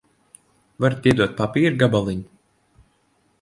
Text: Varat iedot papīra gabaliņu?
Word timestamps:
Varat 0.85 1.09
iedot 1.11 1.35
papīra 1.41 1.73
gabaliņu? 1.85 2.25